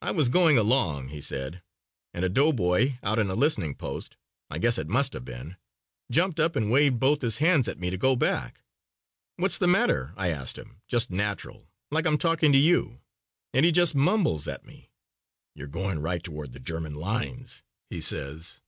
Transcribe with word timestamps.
"I 0.00 0.12
was 0.12 0.28
going 0.28 0.56
along," 0.56 1.08
he 1.08 1.20
said, 1.20 1.60
"and 2.14 2.24
a 2.24 2.28
doughboy 2.28 2.98
out 3.02 3.18
in 3.18 3.28
a 3.30 3.34
listening 3.34 3.74
post, 3.74 4.16
I 4.48 4.58
guess 4.58 4.78
it 4.78 4.86
must 4.86 5.12
have 5.12 5.24
been, 5.24 5.56
jumped 6.08 6.38
up 6.38 6.54
and 6.54 6.70
waved 6.70 7.00
both 7.00 7.20
his 7.20 7.38
hands 7.38 7.66
at 7.66 7.80
me 7.80 7.90
to 7.90 7.96
go 7.96 8.14
back. 8.14 8.62
'What's 9.38 9.58
the 9.58 9.66
matter?' 9.66 10.12
I 10.16 10.28
asked 10.28 10.56
him, 10.56 10.82
just 10.86 11.10
natural, 11.10 11.66
like 11.90 12.06
I'm 12.06 12.16
talking 12.16 12.52
to 12.52 12.58
you, 12.58 13.00
and 13.52 13.66
he 13.66 13.72
just 13.72 13.92
mumbles 13.96 14.46
at 14.46 14.64
me. 14.64 14.92
'You're 15.56 15.66
going 15.66 15.98
right 15.98 16.22
toward 16.22 16.52
the 16.52 16.60
German 16.60 16.94
lines,' 16.94 17.64
he 17.90 18.00
says. 18.00 18.60